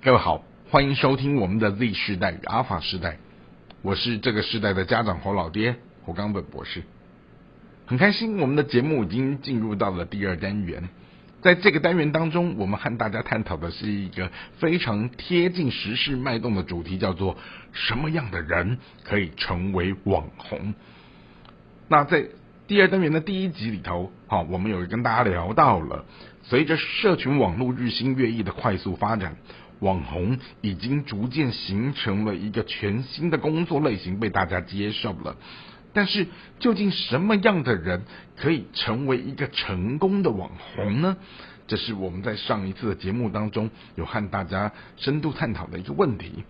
[0.00, 3.18] 各位好，欢迎收听我们的 Z 世代与阿法世代，
[3.82, 5.74] 我是这个时代的家长侯老爹
[6.04, 6.84] 侯刚本博士，
[7.84, 10.88] 很开心我们的节目已经进入到了第二单元，
[11.42, 17.36] 在这个单元当中，我们和大家探讨的是一个非常贴近时事脉动的主题，叫做
[17.72, 20.74] 什么样的人可以成为网红？
[21.88, 22.24] 那在
[22.68, 26.04] 第二单元的第一集里头，好，我们有跟大家聊到了，
[26.44, 29.36] 随着社群网络日新月异的快速发展。
[29.80, 35.36] 网红已经逐渐形成了一个全新的工作类型，被大家接受了。
[35.92, 36.26] 但是，
[36.58, 38.02] 究竟什么样的人
[38.36, 41.16] 可以成为一个成功的网红呢？
[41.66, 46.44] 这是我们在上一次的节目当中有和大家深度探讨的一个问题。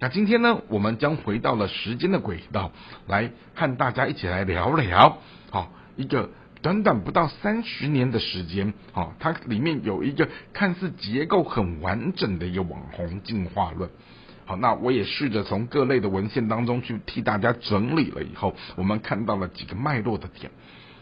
[0.00, 2.72] 那今天呢，我们将回到了时间的轨道，
[3.06, 5.18] 来和大家一起来聊聊，
[5.50, 6.30] 好一个。
[6.62, 13.88] 短短不到三十年的时间，好，它里面有一个看似结构很完整的一个网红进化论，
[14.44, 20.50] 好，那我也试着从各类的文献当中去替大家整理了以后，我们看到了几个脉络的点，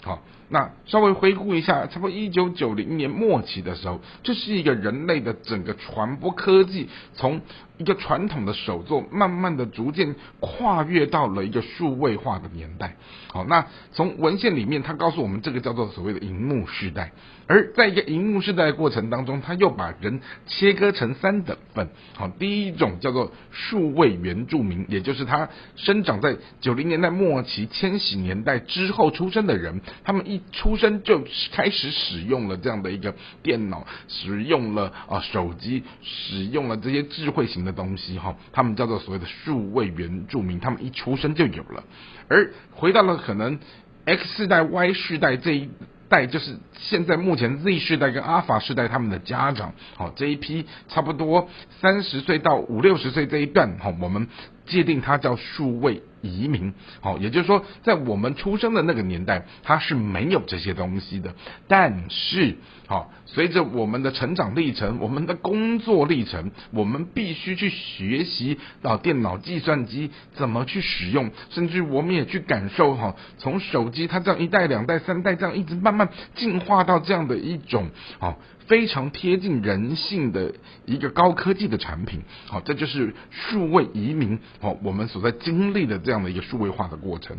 [0.02, 0.22] 好。
[0.48, 7.40] 那稍微回顾一下，差不多一九九零年末期的时候，这是一个人类的整个传播科技从
[7.78, 12.96] 一个传统的手作，慢慢的逐渐跨越到了一个数位化的年代。
[13.28, 17.12] 好，那从文献里面，他告诉我们这个叫做所谓的荧幕时代。
[17.48, 21.88] 而在一个荧幕时代过程当中，他又把人切割成三等份。
[22.14, 41.84] 好，第一种叫做数位原住民，也就是他生长在九零年代末期、千禧年代之后出生的人，他们一出生就开始使用了这样的一个电脑，使用了啊手机，使用了这些智慧型的东西哈，他们叫做所谓的数位原住民，他们一出生就有了。
[42.28, 43.58] 而回到了可能
[44.06, 45.68] X 世代、Y 世代这一
[46.08, 51.48] 代，就是现在目前 Z 世代跟阿法世代他们的家长，好这一批差不多
[51.80, 54.28] 三十岁到五六十岁这一段，好我们
[54.64, 56.02] 界定它叫数位。
[56.26, 61.34] 移民，好，也就是说，在我们出生的那个年代，它是没有这些东西的。
[61.68, 62.56] 但是，
[62.86, 77.88] 好，随着我们的成长历程，我们的工作历程，我们必须去学习到电脑、计算机怎么去使用，甚至我们也去感受哈，从手机它这样一代、两代、三代这样一直慢慢进化到这样的一种，
[78.18, 78.36] 好。
[78.66, 80.52] 非常贴近人性的
[80.86, 87.36] 一个高科技的产品，好，这就是数位移民，好，我们所在经历的这样这样的一个数位化的过程。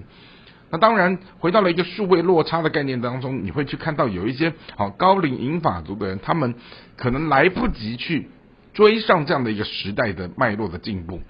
[0.69, 6.53] 那当然，回到了一个数位落差的概念当中，你会去看到有一些好高龄银发族的人，他们
[6.95, 8.29] 可能来不及去
[8.75, 11.21] 追上这样的一个时代的脉络的进步，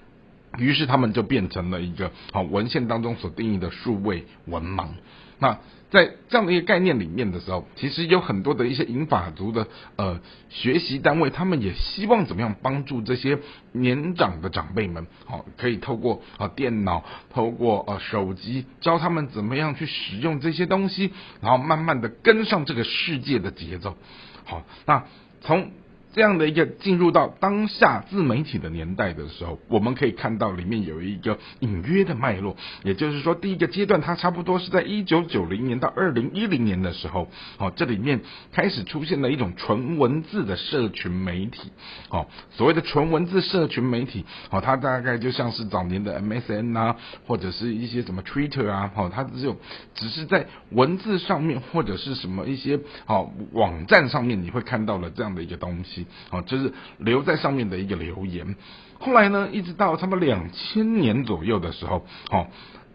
[0.58, 4.88] 于是他们就变成了一个好文献当中所定义的数位文盲。
[5.38, 5.58] 那
[5.90, 9.66] 在这样的一个概念里面的时候，其实有很多的一些银法族的
[9.96, 13.38] 呃学习单位，他们也希望怎么样帮助这些
[13.72, 23.96] 年长的长辈们，好，可以透过啊电脑，透过呃手机，教他们怎么样去使用这些东西，然后慢慢的跟上这个世界的节奏。
[24.44, 25.04] 好，那
[25.40, 25.70] 从。
[26.14, 38.20] 这样的一个进入到当下自媒体的年代的时候，我们可以看到里面有一个隐约的脉络，也就是说，第一个阶段它差不多是在一九九零年到二零一零年的时候，哦，这里面
[38.52, 41.70] 开始出现了一种纯文字的社群媒体，
[42.08, 49.56] 哦，所谓的纯文字社群媒体，哦，它大概就像是早年的 MSN 啊，或者是一些什么 Twitter 啊，哦，它只有
[49.94, 55.97] 只是在文字上面或者是什么一些哦网站上面，你会看到了这样的一个东西。
[56.30, 58.56] 哦，就是留在上面的一个留言。
[58.98, 62.46] 后来呢，一直到差不多两千年左右的时候，哦。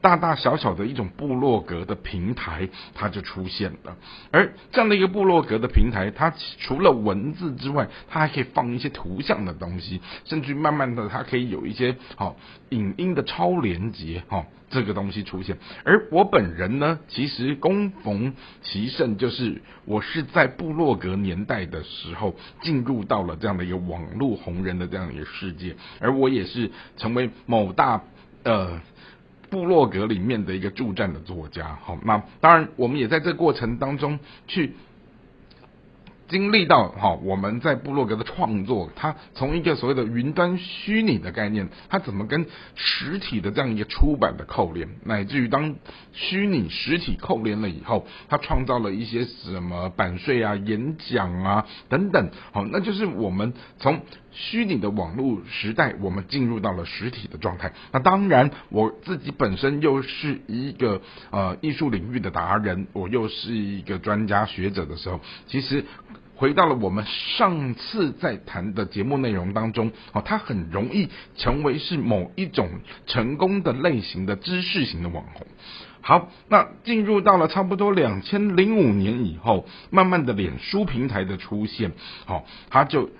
[0.03, 3.96] 大大小小的一种部落格的平台，它就出现了。
[4.31, 12.36] 而这样的一个部落格的平台，它除了文字之外，它还可以放一些图像的东西，甚至慢慢的，它可以有一些好
[12.72, 15.58] 影音的超连接，哈，这个东西出现。
[15.86, 28.02] 而我本人呢，其实恭逢其盛，就是我是在部落格年代的时候进入到了这样的一个网络红人的这样一个世界，而我也是成为某大
[28.44, 28.82] 呃。
[29.53, 34.17] 部落格里面的一个助战的作家，好，那当然我们也在这过程当中
[34.47, 34.73] 去。
[36.29, 45.76] 经历到哈，我们在部落格的创作，它从一个所谓的云端虚拟的概念，它怎么跟实体的这样一个出版的扣连，乃至于当
[46.11, 54.02] 虚拟实体扣连了以后，它创造了一些什么版税啊、演讲啊等等，好，那就是我们从
[54.34, 57.72] 虚拟的网络时代，我们进入到了实体的状态。
[57.91, 61.02] 那当然，我自己本身又是一个
[61.32, 65.85] 呃艺术领域的达人，我又是一个专家学者的时候，其实。
[66.35, 71.08] 回到了我们上次在谈的节目内容当中，哦，它很容易
[71.38, 72.68] 成为是某一种
[73.06, 75.46] 成功的类型的知识型的网红。
[76.02, 81.91] 好，那进入到了差不多两千零五年以后，慢慢的脸书平台的出现，
[82.26, 83.12] 好，它就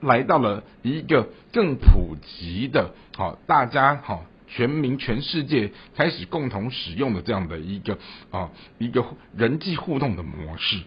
[0.00, 4.24] 来到了一个更普及的，好，大家好。
[4.52, 7.96] 全民全世界开始共同使用的这样的一个
[8.32, 9.04] 啊一个
[9.36, 10.80] 人际互动的模式，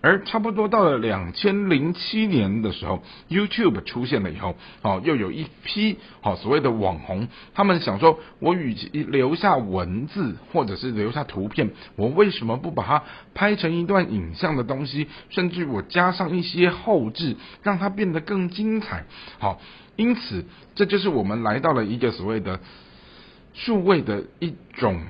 [0.00, 13.02] 而差不多到了两千零七年的时候，YouTube 出现了以后，哦，又有一批哦所谓的网红，他们想说，我与其留下文字或者是留下图片，我为什么不把它
[13.34, 19.04] 拍成一段影像的东西，甚至我加上一些后置，让它变得更精彩？
[19.38, 19.60] 好，
[19.96, 20.44] 因此
[20.74, 22.60] 这就是我们来到了一个所谓的。
[23.58, 25.00] 数位的一种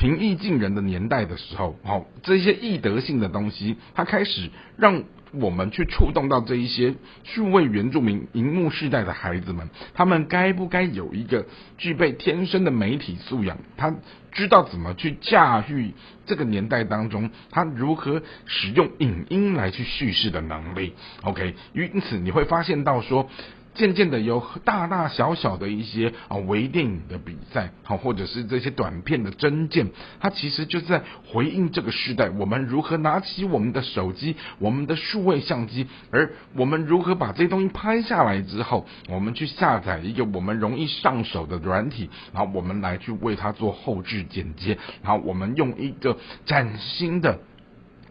[0.00, 4.48] 平易近人的年代的时候，好，这些易得性的东西，它开始
[4.78, 11.44] 让我们去触动到这一些数位原住民荧幕世代的孩子们，他们该不该有一个
[11.76, 13.58] 具备天生的媒体素养？
[13.76, 13.94] 他
[14.32, 15.92] 知道怎么去驾驭
[16.24, 20.94] 这个年代当中，他如何使用影音来去叙事的能力
[21.24, 23.28] ？OK，因此你会发现到说。
[23.74, 29.90] 渐渐的有大大小小的一些啊微电影的比赛，好或者是这些短片的真见，
[30.20, 47.40] 它其实就在回应这个时代，我们如何拿起我们的手机，我们的数位相机，而我们如何把这些东西拍下来之后，我们去下载一个我们容易上手的软体，然后我们来去为它做后置剪接，然后我们用一个崭新的。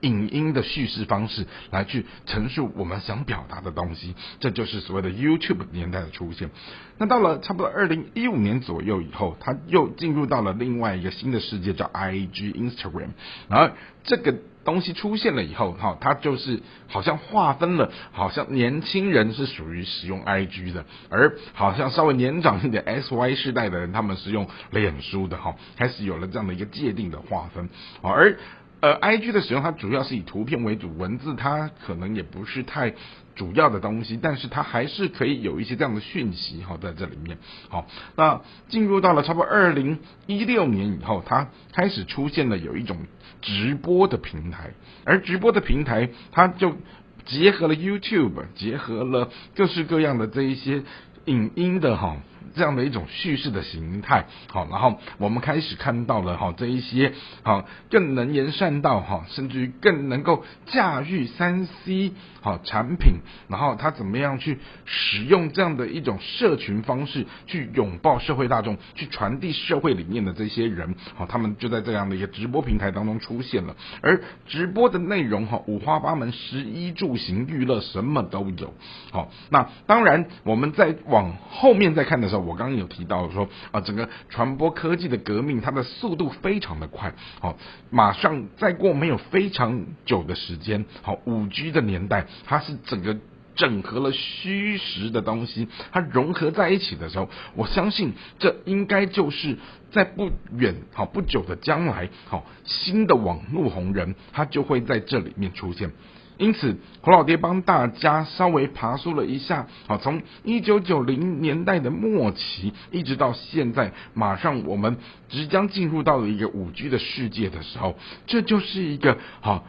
[0.01, 6.50] 影音的叙事方式来去陈述我们想表达的东西，这就是所谓的 YouTube 年代的出现。
[6.98, 13.10] 那到了差不多二零一五年左右以后，它又进入到了另外一个新的世界，叫 IG Instagram。
[13.48, 13.74] 然后
[14.04, 14.36] 这个
[14.66, 27.69] 东西出现了以后，哈，它就是好像划分了，好像年轻人是属于使用 IG 的，而好像稍微年长一点 SY 世代的人，他们是用脸书的，哈，开始有了这样的一个界定的划分，
[28.02, 28.38] 而。
[28.81, 32.94] 呃，I G 的使用它主要是以图片为主，文字它可能也不是太
[33.36, 37.38] 主要的东西，但是它还是可以有一些这样的讯息哈在这里面。
[37.68, 43.06] 好，那进入到了差不多二零一六年以后，它开始出现了有一种
[43.42, 44.72] 直播的平台，
[45.04, 46.78] 而直播的平台它就
[47.26, 50.84] 结合了 YouTube，结合了各式各样的这一些
[51.26, 52.18] 影音的哈。
[52.56, 57.13] 这样的一种叙事的形态，好，然后我们开始看到了哈这一些
[57.44, 78.74] 好更能言善道哈，甚至于更能够驾驭三 C 好产品，然后他怎么样去使用这样的一种社群方式去拥抱社会大众，去传递社会理念的这些人，好，他们就在这样的一个直播平台当中出现了，而直播的内容哈五花八门，食衣住行娱乐什么都有，
[79.12, 82.40] 好，那当然我们在往后面再看的时候。
[82.50, 87.58] 我刚刚有提到说啊，整个传播科技的革命，它的速度非常的快，好，
[87.90, 93.18] 马上再过没有非常久的时间，好，五 G 的年代，它是整个
[93.56, 99.58] 整合了虚实的东西，它融合在一起的时候，我相信这应该就是
[99.92, 105.92] 在不远好不久的将来，好新的网络红人，他就会在这里面出现。
[106.39, 114.97] 因此，胡老爹帮大家稍微爬梳了一下，好，从一九九零年代的末期，一直到现在，马上我们
[115.28, 119.68] 即将进入到了一个五 G 的世界的时候，这就是一个好，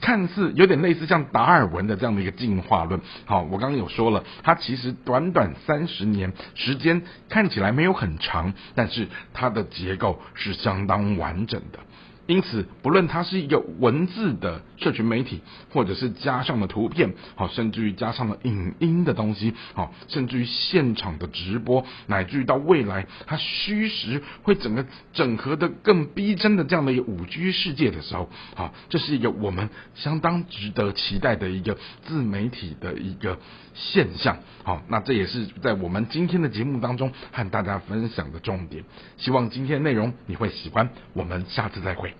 [0.00, 3.00] 看似有点类似像达尔文的这样的一个进化论。
[3.24, 11.78] 好，我刚刚有说了，它其实短短三十年时间看起来没有很长，但是它的结构是相当完整的。
[12.28, 15.40] 因此，不论它是一个文字的社群媒体，
[15.72, 33.38] 或者是加上了图片，好，甚至于加上了影音的东西，好，甚至于现场的直播，乃至于到未来它虚实会整个整合的更逼真的这样的一个五 G 世界的时候，好，这是一个我们相当值得期待的一个自媒体的一个
[33.72, 38.84] 现象，好，那这也是在我们今天的节目当中和大家分享的重点。
[39.16, 42.17] 希望今天的内容你会喜欢，我们下次再会。